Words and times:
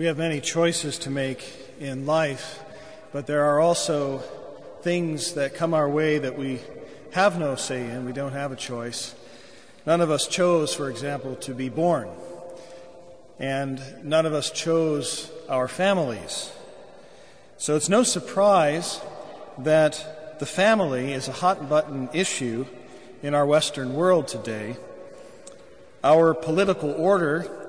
We 0.00 0.06
have 0.06 0.16
many 0.16 0.40
choices 0.40 0.96
to 1.00 1.10
make 1.10 1.44
in 1.78 2.06
life, 2.06 2.64
but 3.12 3.26
there 3.26 3.44
are 3.44 3.60
also 3.60 4.20
things 4.80 5.34
that 5.34 5.54
come 5.54 5.74
our 5.74 5.90
way 5.90 6.16
that 6.16 6.38
we 6.38 6.60
have 7.12 7.38
no 7.38 7.54
say 7.54 7.82
in. 7.84 8.06
We 8.06 8.14
don't 8.14 8.32
have 8.32 8.50
a 8.50 8.56
choice. 8.56 9.14
None 9.84 10.00
of 10.00 10.10
us 10.10 10.26
chose, 10.26 10.74
for 10.74 10.88
example, 10.88 11.36
to 11.42 11.52
be 11.52 11.68
born. 11.68 12.08
And 13.38 13.78
none 14.02 14.24
of 14.24 14.32
us 14.32 14.50
chose 14.50 15.30
our 15.50 15.68
families. 15.68 16.50
So 17.58 17.76
it's 17.76 17.90
no 17.90 18.02
surprise 18.02 19.02
that 19.58 20.38
the 20.38 20.46
family 20.46 21.12
is 21.12 21.28
a 21.28 21.32
hot 21.32 21.68
button 21.68 22.08
issue 22.14 22.64
in 23.22 23.34
our 23.34 23.44
Western 23.44 23.92
world 23.92 24.28
today. 24.28 24.78
Our 26.02 26.32
political 26.32 26.90
order 26.90 27.59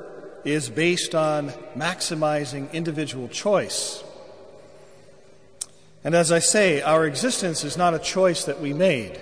is 0.44 0.70
based 0.70 1.14
on 1.16 1.50
maximizing 1.76 2.72
individual 2.74 3.28
choice. 3.28 4.04
And 6.04 6.16
as 6.16 6.32
I 6.32 6.40
say, 6.40 6.82
our 6.82 7.06
existence 7.06 7.64
is 7.64 7.78
not 7.78 7.94
a 7.94 8.00
choice 8.00 8.46
that 8.46 8.60
we 8.60 8.74
made, 8.74 9.20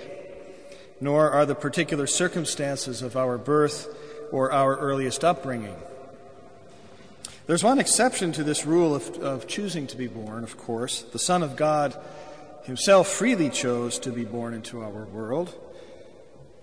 nor 1.01 1.29
are 1.31 1.45
the 1.45 1.55
particular 1.55 2.07
circumstances 2.07 3.01
of 3.01 3.17
our 3.17 3.37
birth 3.37 3.87
or 4.31 4.51
our 4.51 4.77
earliest 4.77 5.23
upbringing. 5.23 5.75
There's 7.47 7.63
one 7.63 7.79
exception 7.79 8.31
to 8.33 8.43
this 8.43 8.65
rule 8.65 8.95
of, 8.95 9.09
of 9.17 9.47
choosing 9.47 9.87
to 9.87 9.97
be 9.97 10.07
born, 10.07 10.43
of 10.43 10.55
course. 10.55 11.01
The 11.01 11.19
Son 11.19 11.41
of 11.41 11.55
God 11.55 11.99
himself 12.63 13.07
freely 13.07 13.49
chose 13.49 13.97
to 13.99 14.11
be 14.11 14.23
born 14.23 14.53
into 14.53 14.81
our 14.81 15.05
world. 15.05 15.53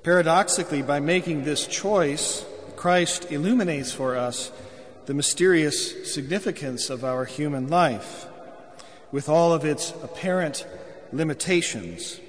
Paradoxically, 0.05 0.83
by 0.83 1.01
making 1.01 1.43
this 1.43 1.67
choice, 1.67 2.45
Christ 2.87 3.33
illuminates 3.33 3.93
for 3.93 4.15
us 4.15 4.53
the 5.07 5.13
mysterious 5.13 6.15
significance 6.15 6.89
of 6.89 7.05
our 7.05 7.25
human 7.25 7.67
life 7.67 8.29
with 9.11 9.29
all 9.29 9.53
of 9.53 9.65
its 9.65 9.91
apparent 10.05 10.65
limitations. 11.13 12.21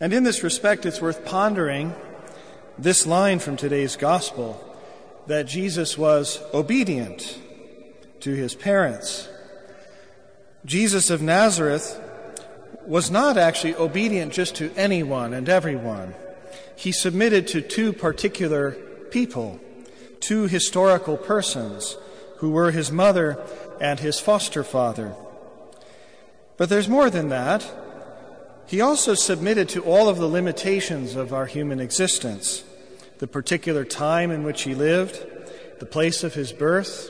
And 0.00 0.14
in 0.14 0.24
this 0.24 0.42
respect, 0.42 0.86
it's 0.86 1.02
worth 1.02 1.22
pondering 1.22 1.92
this 2.78 3.06
line 3.06 3.40
from 3.40 3.58
today's 3.58 3.96
gospel 3.96 4.58
that 5.26 5.46
Jesus 5.46 5.98
was 5.98 6.40
obedient 6.54 7.38
to 8.20 8.32
his 8.32 8.54
parents. 8.54 9.28
Jesus 10.64 11.10
of 11.10 11.20
Nazareth 11.20 12.00
was 12.86 13.10
not 13.10 13.36
actually 13.36 13.74
obedient 13.74 14.32
just 14.32 14.54
to 14.54 14.72
anyone 14.78 15.34
and 15.34 15.46
everyone. 15.50 16.14
He 16.74 16.90
submitted 16.90 17.46
to 17.48 17.60
two 17.60 17.92
particular 17.92 18.78
people, 19.14 19.60
two 20.18 20.48
historical 20.48 21.16
persons 21.16 21.96
who 22.38 22.50
were 22.50 22.72
his 22.72 22.90
mother 22.90 23.40
and 23.80 24.00
his 24.00 24.18
foster 24.18 24.64
father. 24.64 25.14
But 26.56 26.68
there's 26.68 26.88
more 26.88 27.10
than 27.10 27.28
that. 27.28 27.64
He 28.66 28.80
also 28.80 29.14
submitted 29.14 29.68
to 29.68 29.84
all 29.84 30.08
of 30.08 30.18
the 30.18 30.26
limitations 30.26 31.14
of 31.14 31.32
our 31.32 31.46
human 31.46 31.78
existence 31.78 32.64
the 33.18 33.28
particular 33.28 33.84
time 33.84 34.32
in 34.32 34.42
which 34.42 34.62
he 34.62 34.74
lived, 34.74 35.24
the 35.78 35.86
place 35.86 36.24
of 36.24 36.34
his 36.34 36.52
birth, 36.52 37.08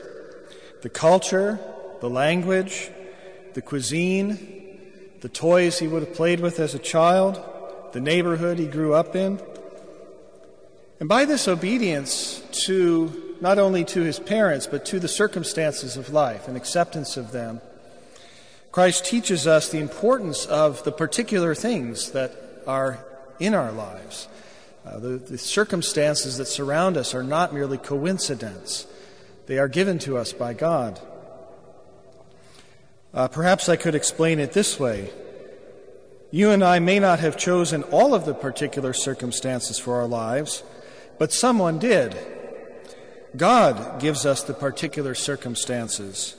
the 0.83 0.89
culture, 0.89 1.59
the 2.01 2.09
language, 2.09 2.91
the 3.55 3.63
cuisine, 3.63 4.77
the 5.21 5.29
toys 5.29 5.79
he 5.79 5.87
would 5.87 6.03
have 6.03 6.13
played 6.13 6.39
with 6.39 6.59
as 6.59 6.75
a 6.75 6.79
child, 6.79 7.43
the 7.93 7.99
neighborhood 7.99 8.59
he 8.59 8.67
grew 8.67 8.93
up 8.93 9.15
in. 9.15 9.39
And 10.99 11.09
by 11.09 11.25
this 11.25 11.47
obedience 11.47 12.41
to 12.65 13.35
not 13.41 13.59
only 13.59 13.83
to 13.85 14.01
his 14.01 14.19
parents, 14.19 14.65
but 14.65 14.85
to 14.85 14.99
the 14.99 15.07
circumstances 15.07 15.97
of 15.97 16.09
life 16.09 16.47
and 16.47 16.55
acceptance 16.55 17.17
of 17.17 17.31
them, 17.31 17.61
Christ 18.71 19.05
teaches 19.05 19.45
us 19.47 19.69
the 19.69 19.79
importance 19.79 20.45
of 20.45 20.83
the 20.83 20.91
particular 20.91 21.53
things 21.55 22.11
that 22.11 22.33
are 22.65 23.05
in 23.39 23.53
our 23.53 23.71
lives. 23.71 24.27
Uh, 24.85 24.99
the, 24.99 25.09
the 25.17 25.37
circumstances 25.37 26.37
that 26.37 26.45
surround 26.45 26.95
us 26.95 27.13
are 27.13 27.23
not 27.23 27.53
merely 27.53 27.77
coincidence, 27.77 28.87
they 29.47 29.57
are 29.57 29.67
given 29.67 29.99
to 29.99 30.17
us 30.17 30.33
by 30.33 30.53
God. 30.53 30.99
Uh, 33.13 33.27
perhaps 33.27 33.69
I 33.69 33.75
could 33.75 33.95
explain 33.95 34.39
it 34.39 34.53
this 34.53 34.79
way. 34.79 35.09
You 36.31 36.51
and 36.51 36.63
I 36.63 36.79
may 36.79 36.99
not 36.99 37.19
have 37.19 37.37
chosen 37.37 37.83
all 37.83 38.13
of 38.13 38.25
the 38.25 38.33
particular 38.33 38.91
circumstances 38.91 39.79
for 39.79 39.95
our 39.95 40.07
lives, 40.07 40.63
but 41.17 41.33
someone 41.33 41.79
did. 41.79 42.15
God 43.35 43.99
gives 43.99 44.25
us 44.25 44.43
the 44.43 44.53
particular 44.53 45.13
circumstances 45.15 46.35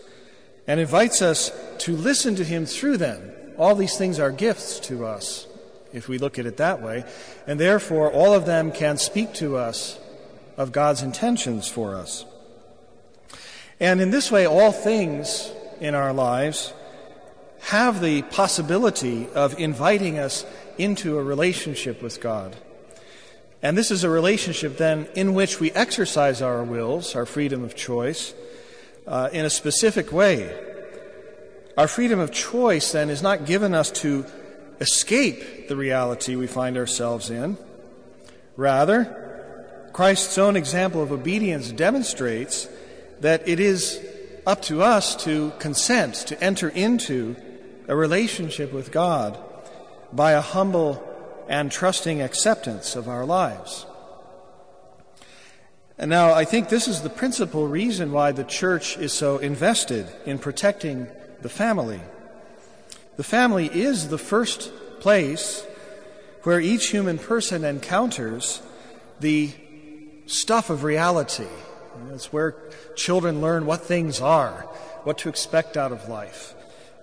and 0.66 0.80
invites 0.80 1.22
us 1.22 1.50
to 1.78 1.96
listen 1.96 2.34
to 2.36 2.44
Him 2.44 2.66
through 2.66 2.96
them. 2.96 3.32
All 3.58 3.74
these 3.74 3.96
things 3.96 4.18
are 4.18 4.30
gifts 4.30 4.80
to 4.80 5.06
us, 5.06 5.46
if 5.92 6.08
we 6.08 6.18
look 6.18 6.38
at 6.38 6.46
it 6.46 6.56
that 6.58 6.82
way, 6.82 7.04
and 7.46 7.60
therefore 7.60 8.10
all 8.10 8.34
of 8.34 8.46
them 8.46 8.72
can 8.72 8.96
speak 8.96 9.32
to 9.34 9.56
us 9.56 9.98
of 10.56 10.72
God's 10.72 11.02
intentions 11.02 11.68
for 11.68 11.94
us. 11.94 12.24
And 13.78 14.00
in 14.00 14.10
this 14.10 14.30
way, 14.30 14.46
all 14.46 14.72
things 14.72 15.50
in 15.80 15.94
our 15.94 16.12
lives 16.12 16.72
have 17.60 18.00
the 18.00 18.22
possibility 18.22 19.28
of 19.34 19.58
inviting 19.58 20.18
us 20.18 20.46
into 20.78 21.18
a 21.18 21.22
relationship 21.22 22.02
with 22.02 22.20
God. 22.20 22.56
And 23.62 23.76
this 23.76 23.90
is 23.90 24.04
a 24.04 24.10
relationship 24.10 24.76
then 24.76 25.08
in 25.14 25.34
which 25.34 25.60
we 25.60 25.72
exercise 25.72 26.42
our 26.42 26.62
wills, 26.62 27.14
our 27.14 27.26
freedom 27.26 27.64
of 27.64 27.74
choice, 27.74 28.34
uh, 29.06 29.28
in 29.32 29.44
a 29.44 29.50
specific 29.50 30.12
way. 30.12 30.54
Our 31.76 31.88
freedom 31.88 32.18
of 32.20 32.32
choice 32.32 32.92
then 32.92 33.10
is 33.10 33.22
not 33.22 33.46
given 33.46 33.74
us 33.74 33.90
to 34.02 34.26
escape 34.80 35.68
the 35.68 35.76
reality 35.76 36.36
we 36.36 36.46
find 36.46 36.76
ourselves 36.76 37.30
in. 37.30 37.56
Rather, 38.56 39.22
Christ's 39.92 40.38
own 40.38 40.56
example 40.56 41.02
of 41.02 41.12
obedience 41.12 41.70
demonstrates 41.72 42.68
that 43.20 43.48
it 43.48 43.60
is 43.60 44.04
up 44.46 44.62
to 44.62 44.82
us 44.82 45.16
to 45.24 45.52
consent, 45.58 46.14
to 46.14 46.42
enter 46.42 46.68
into 46.68 47.36
a 47.88 47.96
relationship 47.96 48.72
with 48.72 48.92
God 48.92 49.38
by 50.12 50.32
a 50.32 50.40
humble 50.40 51.02
and 51.48 51.70
trusting 51.70 52.20
acceptance 52.20 52.96
of 52.96 53.08
our 53.08 53.24
lives. 53.24 53.86
And 55.98 56.10
now, 56.10 56.34
I 56.34 56.44
think 56.44 56.68
this 56.68 56.88
is 56.88 57.00
the 57.00 57.08
principal 57.08 57.66
reason 57.66 58.12
why 58.12 58.32
the 58.32 58.44
church 58.44 58.98
is 58.98 59.12
so 59.12 59.38
invested 59.38 60.06
in 60.26 60.38
protecting 60.38 61.06
the 61.40 61.48
family. 61.48 62.00
The 63.16 63.24
family 63.24 63.66
is 63.66 64.08
the 64.08 64.18
first 64.18 64.70
place 65.00 65.64
where 66.42 66.60
each 66.60 66.90
human 66.90 67.18
person 67.18 67.64
encounters 67.64 68.60
the 69.20 69.52
stuff 70.26 70.68
of 70.68 70.84
reality. 70.84 71.48
It's 72.12 72.32
where 72.32 72.56
children 72.94 73.40
learn 73.40 73.64
what 73.64 73.82
things 73.82 74.20
are, 74.20 74.68
what 75.04 75.18
to 75.18 75.30
expect 75.30 75.78
out 75.78 75.92
of 75.92 76.08
life. 76.08 76.55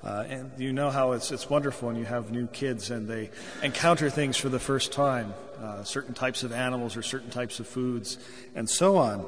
Uh, 0.04 0.26
and 0.28 0.52
you 0.58 0.74
know 0.74 0.90
how 0.90 1.14
it's, 1.14 1.32
it's 1.32 1.50
wonderful 1.50 1.88
when 1.88 1.96
you 1.96 2.04
have 2.04 2.30
new 2.30 2.46
kids 2.48 2.92
and 2.92 3.08
they 3.08 3.30
encounter 3.62 4.10
things 4.10 4.36
for 4.36 4.50
the 4.50 4.60
first 4.60 4.92
time, 4.92 5.34
uh, 5.62 5.82
certain 5.84 6.14
types 6.14 6.44
of 6.44 6.52
animals 6.52 6.98
or 6.98 7.02
certain 7.02 7.30
types 7.30 7.62
of 7.62 7.68
foods, 7.68 8.18
and 8.54 8.70
so 8.70 8.98
on. 8.98 9.26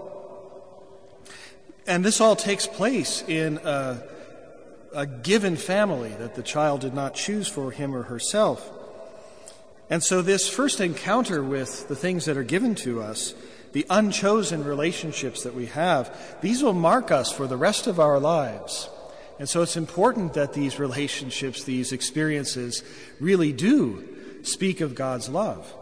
And 1.87 2.03
this 2.03 2.19
all 2.19 2.35
takes 2.35 2.67
place 2.67 3.23
in 3.27 3.57
a, 3.63 4.03
a 4.93 5.05
given 5.05 5.55
family 5.55 6.09
that 6.09 6.35
the 6.35 6.43
child 6.43 6.81
did 6.81 6.93
not 6.93 7.15
choose 7.15 7.47
for 7.47 7.71
him 7.71 7.95
or 7.95 8.03
herself. 8.03 8.69
And 9.89 10.03
so, 10.03 10.21
this 10.21 10.49
first 10.49 10.81
encounter 10.81 11.43
with 11.43 11.87
the 11.87 11.95
things 11.95 12.25
that 12.25 12.37
are 12.37 12.43
given 12.43 12.73
to 12.75 13.01
us, 13.01 13.35
the 13.71 13.85
unchosen 13.89 14.63
relationships 14.63 15.43
that 15.43 15.53
we 15.53 15.67
have, 15.67 16.41
these 16.41 16.63
will 16.63 16.73
mark 16.73 17.11
us 17.11 17.31
for 17.31 17.45
the 17.45 17.55
rest 17.55 17.85
of 17.85 17.99
our 17.99 18.19
lives. 18.19 18.89
And 19.37 19.49
so 19.49 19.61
it's 19.61 19.76
important 19.76 20.34
that 20.34 20.53
these 20.53 20.79
relationships, 20.79 21.64
these 21.64 21.91
experiences, 21.91 22.84
really 23.20 23.52
do 23.52 24.08
speak 24.43 24.82
of 24.82 24.96
God's 24.96 25.28
love. 25.28 25.73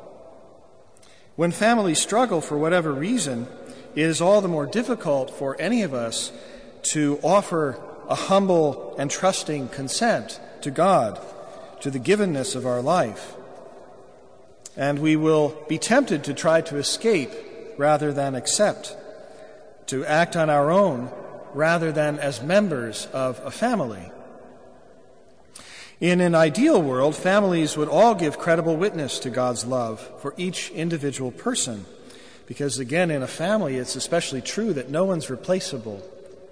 When 1.36 1.52
families 1.52 2.00
struggle 2.00 2.42
for 2.42 2.58
whatever 2.58 2.92
reason, 2.92 3.48
it 3.96 4.06
is 4.06 4.22
all 4.22 4.42
the 4.42 4.48
more 4.48 4.66
difficult 4.66 5.30
for 5.30 5.60
any 5.60 5.84
of 5.84 5.94
us 5.94 6.32
to 6.84 7.20
offer 7.24 7.80
a 8.10 8.16
humble 8.16 8.96
and 8.98 9.10
trusting 9.10 9.70
consent 9.70 10.40
to 10.62 10.72
God, 10.72 11.20
to 11.82 11.92
the 11.92 12.00
givenness 12.00 12.56
of 12.56 12.66
our 12.66 12.82
life. 12.82 13.36
And 14.76 15.00
we 15.00 15.16
will 15.16 15.56
be 15.68 15.78
tempted 15.78 16.24
to 16.24 16.34
try 16.34 16.62
to 16.62 16.78
escape 16.78 17.32
rather 17.78 18.12
than 18.12 18.36
accept, 18.36 18.96
to 19.88 20.06
act 20.06 20.36
on 20.36 20.50
our 20.50 20.72
own 20.72 21.12
rather 21.54 21.92
than 21.92 22.20
as 22.20 22.42
members 22.42 23.08
of 23.14 23.40
a 23.46 23.52
family. 23.52 24.12
In 26.00 26.20
an 26.20 26.36
ideal 26.36 26.82
world, 26.82 27.16
families 27.16 27.78
would 27.78 27.88
all 27.88 28.16
give 28.16 28.38
credible 28.38 28.76
witness 28.76 29.20
to 29.20 29.30
God's 29.30 29.66
love 29.66 30.02
for 30.22 30.34
each 30.38 30.70
individual 30.72 31.32
person. 31.32 31.86
Because 32.46 32.78
again, 32.78 33.10
in 33.10 33.24
a 33.24 33.28
family, 33.28 33.78
it's 33.78 33.96
especially 33.96 34.42
true 34.42 34.74
that 34.74 34.90
no 34.90 35.06
one's 35.06 35.30
replaceable. 35.30 36.04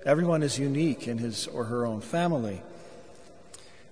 Everyone 0.06 0.42
is 0.42 0.58
unique 0.58 1.08
in 1.08 1.18
his 1.18 1.48
or 1.48 1.66
her 1.66 1.86
own 1.86 2.02
family. 2.02 2.62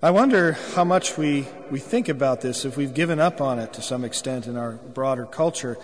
I 0.01 0.11
wonder 0.11 0.53
how 0.75 0.85
much 0.85 1.17
we, 1.17 1.45
we 1.69 1.79
think 1.79 2.07
about 2.07 2.39
this 2.39 2.63
if 2.63 2.77
we've 2.77 2.93
given 2.93 3.19
up 3.19 3.41
on 3.41 3.59
it 3.59 3.73
to 3.73 3.81
some 3.81 4.05
extent 4.05 4.47
in 4.47 4.55
our 4.55 4.71
broader 4.71 5.25
culture. 5.25 5.77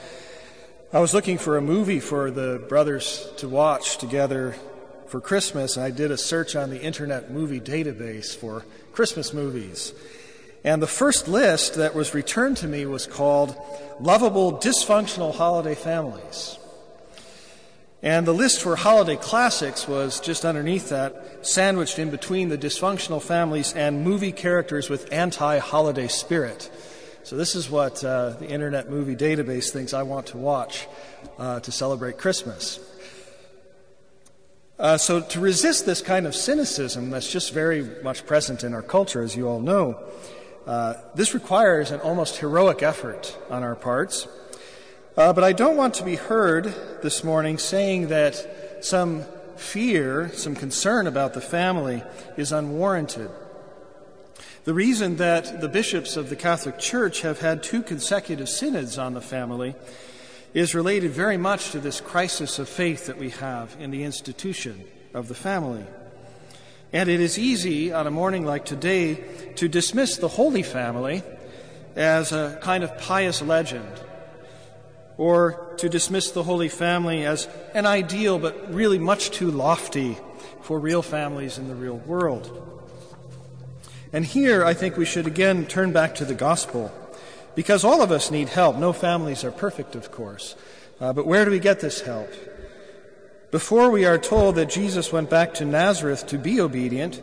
I 0.93 0.99
was 0.99 1.13
looking 1.13 1.37
for 1.37 1.57
a 1.57 1.61
movie 1.61 1.99
for 1.99 2.31
the 2.31 2.63
brothers 2.69 3.27
to 3.37 3.49
watch 3.49 3.97
together 3.97 4.55
for 5.07 5.21
Christmas, 5.21 5.77
and 5.77 5.85
I 5.85 5.91
did 5.91 6.11
a 6.11 6.17
search 6.17 6.55
on 6.55 6.69
the 6.69 6.81
Internet 6.81 7.31
Movie 7.31 7.59
Database 7.59 8.35
for 8.35 8.65
Christmas 8.93 9.33
movies. 9.33 9.93
And 10.63 10.81
the 10.81 10.87
first 10.87 11.27
list 11.27 11.75
that 11.75 11.93
was 11.93 12.13
returned 12.13 12.57
to 12.57 12.67
me 12.67 12.85
was 12.85 13.05
called 13.05 13.55
Lovable 13.99 14.53
Dysfunctional 14.53 15.35
Holiday 15.35 15.75
Families. 15.75 16.57
And 18.01 18.27
the 18.27 18.33
list 18.33 18.61
for 18.61 18.75
holiday 18.75 19.15
classics 19.15 19.87
was 19.87 20.19
just 20.19 20.45
underneath 20.45 20.89
that, 20.89 21.45
sandwiched 21.45 21.97
in 21.97 22.11
between 22.11 22.49
the 22.49 22.57
dysfunctional 22.57 23.21
families 23.21 23.73
and 23.73 24.03
movie 24.03 24.31
characters 24.31 24.89
with 24.89 25.11
anti 25.11 25.59
holiday 25.59 26.07
spirit. 26.07 26.69
So, 27.23 27.35
this 27.35 27.55
is 27.55 27.69
what 27.69 28.03
uh, 28.03 28.31
the 28.31 28.47
Internet 28.47 28.91
Movie 28.91 29.15
Database 29.15 29.71
thinks 29.71 29.93
I 29.95 30.03
want 30.03 30.27
to 30.27 30.37
watch 30.37 30.87
uh, 31.39 31.59
to 31.61 31.71
celebrate 31.71 32.19
Christmas. 32.19 32.79
Uh, 34.77 34.97
so, 34.97 35.21
to 35.21 35.39
resist 35.39 35.85
this 35.85 36.01
kind 36.01 36.27
of 36.27 36.35
cynicism 36.35 37.09
that's 37.09 37.31
just 37.31 37.53
very 37.53 37.81
much 38.03 38.25
present 38.25 38.61
in 38.61 38.73
our 38.73 38.81
culture, 38.81 39.21
as 39.21 39.33
you 39.33 39.47
all 39.47 39.61
know, 39.61 39.97
uh, 40.67 40.95
this 41.13 41.33
requires 41.33 41.91
an 41.91 42.01
almost 42.01 42.37
heroic 42.37 42.83
effort 42.83 43.37
on 43.49 43.63
our 43.63 43.75
parts. 43.75 44.27
Uh, 45.15 45.31
but 45.31 45.45
I 45.45 45.53
don't 45.53 45.77
want 45.77 45.93
to 45.93 46.03
be 46.03 46.17
heard 46.17 46.65
this 47.01 47.23
morning 47.23 47.57
saying 47.57 48.09
that 48.09 48.83
some 48.83 49.23
fear, 49.55 50.29
some 50.33 50.55
concern 50.55 51.07
about 51.07 51.33
the 51.33 51.41
family 51.41 52.03
is 52.35 52.51
unwarranted. 52.51 53.31
The 54.65 54.73
reason 54.73 55.15
that 55.17 55.61
the 55.61 55.69
bishops 55.69 56.17
of 56.17 56.29
the 56.29 56.35
Catholic 56.35 56.79
Church 56.79 57.21
have 57.21 57.39
had 57.39 57.63
two 57.63 57.81
consecutive 57.81 58.49
synods 58.49 58.97
on 58.97 59.13
the 59.13 59.21
family 59.21 59.73
is 60.55 60.73
related 60.73 61.11
very 61.11 61.35
much 61.35 61.71
to 61.71 61.79
this 61.81 61.99
crisis 61.99 62.59
of 62.59 62.69
faith 62.69 63.07
that 63.07 63.17
we 63.17 63.29
have 63.29 63.75
in 63.77 63.91
the 63.91 64.05
institution 64.05 64.85
of 65.13 65.27
the 65.27 65.35
family. 65.35 65.83
And 66.93 67.09
it 67.09 67.19
is 67.19 67.37
easy 67.37 67.91
on 67.91 68.07
a 68.07 68.11
morning 68.11 68.45
like 68.45 68.63
today 68.63 69.15
to 69.57 69.67
dismiss 69.67 70.15
the 70.15 70.29
Holy 70.29 70.63
Family 70.63 71.23
as 71.97 72.31
a 72.31 72.57
kind 72.61 72.85
of 72.85 72.97
pious 72.97 73.41
legend 73.41 73.85
or 75.17 75.73
to 75.77 75.89
dismiss 75.89 76.31
the 76.31 76.43
Holy 76.43 76.69
Family 76.69 77.25
as 77.25 77.49
an 77.73 77.85
ideal 77.85 78.39
but 78.39 78.73
really 78.73 78.97
much 78.97 79.31
too 79.31 79.51
lofty 79.51 80.17
for 80.61 80.79
real 80.79 81.01
families 81.01 81.57
in 81.57 81.67
the 81.67 81.75
real 81.75 81.97
world. 81.97 82.61
And 84.13 84.23
here 84.23 84.63
I 84.63 84.73
think 84.73 84.95
we 84.95 85.03
should 85.03 85.27
again 85.27 85.65
turn 85.65 85.91
back 85.91 86.15
to 86.15 86.25
the 86.25 86.33
gospel 86.33 86.93
because 87.55 87.83
all 87.83 88.01
of 88.01 88.11
us 88.11 88.29
need 88.29 88.49
help. 88.49 88.75
No 88.75 88.93
families 88.93 89.43
are 89.43 89.51
perfect, 89.51 89.95
of 89.95 90.11
course. 90.11 90.55
Uh, 90.99 91.13
but 91.13 91.25
where 91.25 91.45
do 91.45 91.51
we 91.51 91.59
get 91.59 91.79
this 91.79 92.01
help? 92.01 92.29
Before 93.51 93.89
we 93.89 94.05
are 94.05 94.17
told 94.17 94.55
that 94.55 94.69
Jesus 94.69 95.11
went 95.11 95.29
back 95.29 95.53
to 95.55 95.65
Nazareth 95.65 96.27
to 96.27 96.37
be 96.37 96.59
obedient, 96.59 97.21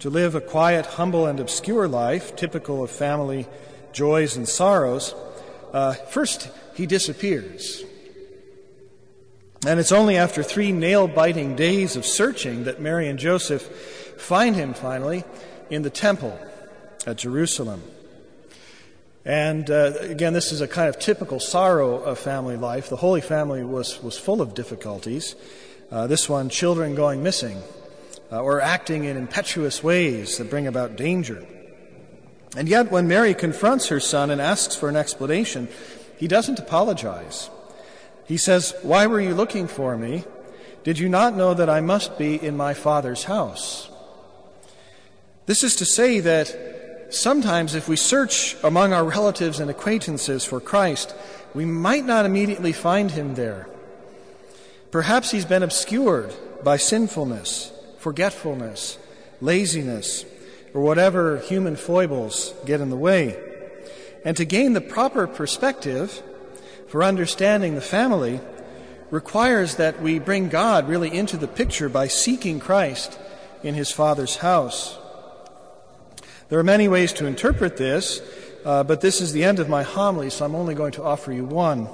to 0.00 0.10
live 0.10 0.34
a 0.34 0.40
quiet, 0.40 0.84
humble, 0.84 1.26
and 1.26 1.40
obscure 1.40 1.88
life, 1.88 2.36
typical 2.36 2.82
of 2.82 2.90
family 2.90 3.46
joys 3.92 4.36
and 4.36 4.48
sorrows, 4.48 5.14
uh, 5.72 5.92
first 5.92 6.50
he 6.74 6.86
disappears. 6.86 7.84
And 9.66 9.78
it's 9.78 9.92
only 9.92 10.16
after 10.16 10.42
three 10.42 10.72
nail 10.72 11.06
biting 11.06 11.54
days 11.54 11.96
of 11.96 12.04
searching 12.04 12.64
that 12.64 12.80
Mary 12.80 13.08
and 13.08 13.18
Joseph 13.18 13.62
find 14.20 14.56
him 14.56 14.74
finally 14.74 15.24
in 15.70 15.82
the 15.82 15.90
temple 15.90 16.38
at 17.06 17.16
Jerusalem. 17.16 17.82
And 19.24 19.70
uh, 19.70 19.92
again, 20.00 20.32
this 20.32 20.50
is 20.50 20.60
a 20.60 20.68
kind 20.68 20.88
of 20.88 20.98
typical 20.98 21.38
sorrow 21.38 21.96
of 22.02 22.18
family 22.18 22.56
life. 22.56 22.88
The 22.88 22.96
Holy 22.96 23.20
Family 23.20 23.62
was, 23.62 24.02
was 24.02 24.18
full 24.18 24.42
of 24.42 24.54
difficulties. 24.54 25.36
Uh, 25.90 26.06
this 26.06 26.28
one, 26.28 26.48
children 26.48 26.94
going 26.94 27.22
missing 27.22 27.62
uh, 28.32 28.42
or 28.42 28.60
acting 28.60 29.04
in 29.04 29.16
impetuous 29.16 29.82
ways 29.82 30.38
that 30.38 30.50
bring 30.50 30.66
about 30.66 30.96
danger. 30.96 31.46
And 32.56 32.68
yet, 32.68 32.90
when 32.90 33.06
Mary 33.06 33.34
confronts 33.34 33.88
her 33.88 34.00
son 34.00 34.30
and 34.30 34.40
asks 34.40 34.74
for 34.74 34.88
an 34.88 34.96
explanation, 34.96 35.68
he 36.18 36.26
doesn't 36.26 36.58
apologize. 36.58 37.48
He 38.26 38.36
says, 38.36 38.74
Why 38.82 39.06
were 39.06 39.20
you 39.20 39.34
looking 39.34 39.68
for 39.68 39.96
me? 39.96 40.24
Did 40.82 40.98
you 40.98 41.08
not 41.08 41.36
know 41.36 41.54
that 41.54 41.70
I 41.70 41.80
must 41.80 42.18
be 42.18 42.42
in 42.42 42.56
my 42.56 42.74
Father's 42.74 43.24
house? 43.24 43.88
This 45.46 45.62
is 45.62 45.76
to 45.76 45.84
say 45.84 46.20
that 46.20 46.81
sometimes 47.14 47.74
if 47.74 47.88
we 47.88 47.96
search 47.96 48.56
among 48.62 48.92
our 48.92 49.04
relatives 49.04 49.60
and 49.60 49.70
acquaintances 49.70 50.44
for 50.44 50.60
Christ, 50.60 51.14
we 51.54 51.64
might 51.64 52.04
not 52.04 52.26
immediately 52.26 52.72
find 52.72 53.10
him 53.10 53.34
there. 53.34 53.68
Perhaps 54.90 55.30
he's 55.30 55.44
been 55.44 55.62
obscured 55.62 56.34
by 56.62 56.76
sinfulness, 56.76 57.72
forgetfulness, 57.98 58.98
laziness, 59.40 60.24
or 60.74 60.82
whatever 60.82 61.38
human 61.38 61.76
foibles 61.76 62.54
get 62.64 62.80
in 62.80 62.90
the 62.90 62.96
way. 62.96 63.38
And 64.24 64.36
to 64.36 64.44
gain 64.44 64.72
the 64.72 64.80
proper 64.80 65.26
perspective 65.26 66.22
for 66.88 67.02
understanding 67.02 67.74
the 67.74 67.80
family 67.80 68.40
requires 69.10 69.76
that 69.76 70.00
we 70.00 70.18
bring 70.18 70.48
God 70.48 70.88
really 70.88 71.14
into 71.14 71.36
the 71.36 71.48
picture 71.48 71.88
by 71.88 72.08
seeking 72.08 72.60
Christ 72.60 73.18
in 73.62 73.74
his 73.74 73.90
Father's 73.90 74.36
house. 74.36 74.98
There 76.52 76.58
are 76.58 76.64
many 76.64 76.86
ways 76.86 77.14
to 77.14 77.24
interpret 77.24 77.78
this, 77.78 78.20
uh, 78.66 78.84
but 78.84 79.00
this 79.00 79.22
is 79.22 79.32
the 79.32 79.42
end 79.42 79.58
of 79.58 79.70
my 79.70 79.84
homily, 79.84 80.28
so 80.28 80.44
I'm 80.44 80.54
only 80.54 80.74
going 80.74 80.92
to 80.92 81.02
offer 81.02 81.32
you 81.32 81.46
one. 81.46 81.88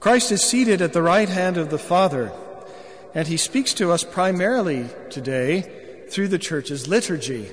Christ 0.00 0.32
is 0.32 0.42
seated 0.42 0.80
at 0.80 0.94
the 0.94 1.02
right 1.02 1.28
hand 1.28 1.58
of 1.58 1.68
the 1.68 1.76
Father, 1.76 2.32
and 3.14 3.28
he 3.28 3.36
speaks 3.36 3.74
to 3.74 3.92
us 3.92 4.04
primarily 4.04 4.88
today 5.10 6.06
through 6.08 6.28
the 6.28 6.38
church's 6.38 6.88
liturgy. 6.88 7.50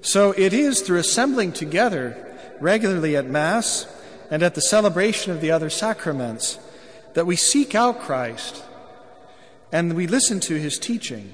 So 0.00 0.32
it 0.32 0.52
is 0.52 0.80
through 0.80 0.98
assembling 0.98 1.52
together 1.52 2.36
regularly 2.58 3.16
at 3.16 3.30
Mass 3.30 3.86
and 4.28 4.42
at 4.42 4.56
the 4.56 4.60
celebration 4.60 5.30
of 5.30 5.40
the 5.40 5.52
other 5.52 5.70
sacraments 5.70 6.58
that 7.12 7.26
we 7.26 7.36
seek 7.36 7.76
out 7.76 8.00
Christ 8.00 8.64
and 9.70 9.94
we 9.94 10.08
listen 10.08 10.40
to 10.40 10.58
his 10.58 10.80
teaching. 10.80 11.32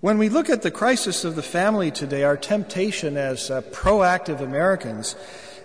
When 0.00 0.18
we 0.18 0.28
look 0.28 0.48
at 0.48 0.62
the 0.62 0.70
crisis 0.70 1.24
of 1.24 1.34
the 1.34 1.42
family 1.42 1.90
today, 1.90 2.22
our 2.22 2.36
temptation 2.36 3.16
as 3.16 3.50
uh, 3.50 3.62
proactive 3.62 4.40
Americans 4.40 5.16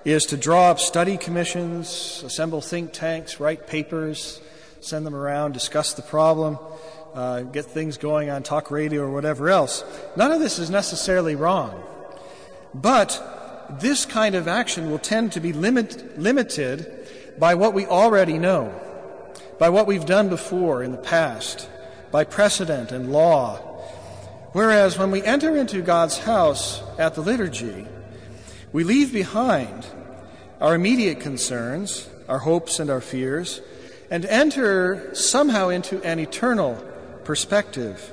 is 0.06 0.26
to 0.26 0.38
draw 0.38 0.72
up 0.72 0.80
study 0.80 1.18
commissions, 1.18 2.24
assemble 2.26 2.60
think 2.60 2.94
tanks, 2.94 3.40
write 3.40 3.68
papers, 3.68 4.42
send 4.82 5.06
them 5.06 5.14
around, 5.14 5.52
discuss 5.52 5.94
the 5.94 6.02
problem, 6.02 6.58
uh, 7.14 7.42
get 7.42 7.66
things 7.66 7.98
going 7.98 8.32
on 8.32 8.42
talk 8.42 8.72
radio 8.72 9.04
or 9.04 9.12
whatever 9.12 9.52
else. 9.52 9.84
None 10.16 10.32
of 10.32 10.40
this 10.40 10.58
is 10.58 10.72
necessarily 10.72 11.36
wrong. 11.36 11.84
But 12.74 13.70
this 13.80 14.04
kind 14.04 14.34
of 14.34 14.48
action 14.48 14.90
will 14.90 14.98
tend 14.98 15.34
to 15.34 15.42
be 15.42 15.54
limit, 15.54 16.20
limited 16.20 17.08
by 17.38 17.54
what 17.54 17.76
we 17.76 17.86
already 17.86 18.40
know, 18.40 18.74
by 19.60 19.70
what 19.70 19.86
we've 19.86 20.08
done 20.08 20.30
before 20.30 20.82
in 20.82 20.92
the 20.92 20.98
past, 20.98 21.70
by 22.10 22.24
precedent 22.24 22.92
and 22.92 23.12
law. 23.12 23.70
Whereas 24.54 25.00
when 25.00 25.10
we 25.10 25.24
enter 25.24 25.58
into 25.58 25.82
God's 25.82 26.20
house 26.20 26.82
at 27.00 27.16
the 27.16 27.22
liturgy, 27.22 27.88
we 28.72 28.84
leave 28.84 29.12
behind 29.12 29.86
our 30.62 30.76
immediate 30.76 31.20
concerns, 31.20 32.08
our 32.30 32.38
hopes 32.38 32.80
and 32.80 32.92
our 32.92 33.02
fears, 33.02 33.62
and 34.12 34.26
enter 34.26 35.14
somehow 35.16 35.70
into 35.70 36.04
an 36.04 36.20
eternal 36.20 36.76
perspective. 37.24 38.12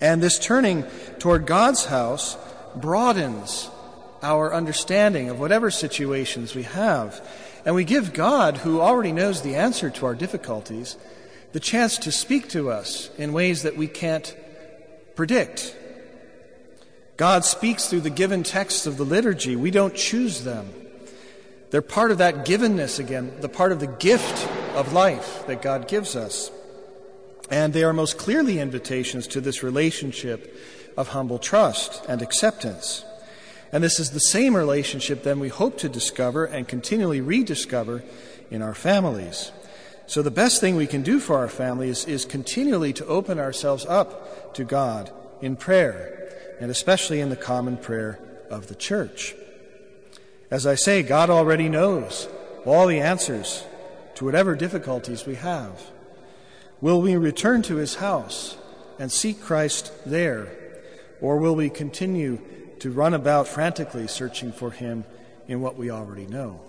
And 0.00 0.20
this 0.20 0.38
turning 0.40 0.82
toward 1.20 1.46
God's 1.46 1.84
house 1.84 2.36
broadens 2.74 3.70
our 4.20 4.52
understanding 4.52 5.30
of 5.30 5.38
whatever 5.38 5.70
situations 5.70 6.56
we 6.56 6.64
have. 6.64 7.24
And 7.64 7.76
we 7.76 7.84
give 7.84 8.14
God, 8.14 8.56
who 8.58 8.80
already 8.80 9.12
knows 9.12 9.42
the 9.42 9.54
answer 9.54 9.90
to 9.90 10.06
our 10.06 10.14
difficulties, 10.14 10.96
the 11.52 11.60
chance 11.60 11.98
to 11.98 12.10
speak 12.10 12.48
to 12.48 12.68
us 12.68 13.10
in 13.16 13.32
ways 13.32 13.62
that 13.62 13.76
we 13.76 13.86
can't 13.86 14.34
predict. 15.14 15.76
God 17.16 17.44
speaks 17.44 17.86
through 17.86 18.00
the 18.00 18.10
given 18.10 18.42
texts 18.42 18.86
of 18.86 18.96
the 18.96 19.04
liturgy. 19.04 19.56
We 19.56 19.70
don't 19.70 19.94
choose 19.94 20.44
them. 20.44 20.72
They're 21.70 21.82
part 21.82 22.10
of 22.10 22.18
that 22.18 22.46
givenness 22.46 22.98
again, 22.98 23.32
the 23.40 23.48
part 23.48 23.72
of 23.72 23.80
the 23.80 23.86
gift 23.86 24.48
of 24.74 24.92
life 24.92 25.44
that 25.46 25.62
God 25.62 25.88
gives 25.88 26.16
us. 26.16 26.50
And 27.50 27.72
they 27.72 27.84
are 27.84 27.92
most 27.92 28.16
clearly 28.16 28.58
invitations 28.58 29.26
to 29.28 29.40
this 29.40 29.62
relationship 29.62 30.56
of 30.96 31.08
humble 31.08 31.38
trust 31.38 32.04
and 32.08 32.22
acceptance. 32.22 33.04
And 33.72 33.82
this 33.82 33.98
is 33.98 34.10
the 34.10 34.20
same 34.20 34.56
relationship 34.56 35.24
then 35.24 35.40
we 35.40 35.48
hope 35.48 35.78
to 35.78 35.88
discover 35.88 36.44
and 36.44 36.66
continually 36.66 37.20
rediscover 37.20 38.02
in 38.50 38.62
our 38.62 38.74
families. 38.74 39.50
So, 40.06 40.20
the 40.20 40.30
best 40.30 40.60
thing 40.60 40.76
we 40.76 40.86
can 40.86 41.02
do 41.02 41.18
for 41.18 41.38
our 41.38 41.48
family 41.48 41.88
is, 41.88 42.04
is 42.04 42.24
continually 42.24 42.92
to 42.94 43.06
open 43.06 43.38
ourselves 43.38 43.86
up 43.86 44.54
to 44.54 44.64
God 44.64 45.10
in 45.40 45.56
prayer, 45.56 46.56
and 46.60 46.70
especially 46.70 47.20
in 47.20 47.30
the 47.30 47.36
common 47.36 47.76
prayer 47.76 48.18
of 48.50 48.66
the 48.66 48.74
church. 48.74 49.34
As 50.50 50.66
I 50.66 50.74
say, 50.74 51.02
God 51.02 51.30
already 51.30 51.68
knows 51.68 52.28
all 52.66 52.86
the 52.86 53.00
answers 53.00 53.64
to 54.16 54.24
whatever 54.24 54.54
difficulties 54.54 55.26
we 55.26 55.36
have. 55.36 55.90
Will 56.80 57.00
we 57.00 57.16
return 57.16 57.62
to 57.62 57.76
his 57.76 57.96
house 57.96 58.56
and 58.98 59.10
seek 59.10 59.40
Christ 59.40 59.90
there, 60.04 60.48
or 61.20 61.38
will 61.38 61.56
we 61.56 61.70
continue 61.70 62.40
to 62.80 62.90
run 62.90 63.14
about 63.14 63.48
frantically 63.48 64.06
searching 64.06 64.52
for 64.52 64.70
him 64.70 65.04
in 65.48 65.60
what 65.60 65.76
we 65.76 65.90
already 65.90 66.26
know? 66.26 66.60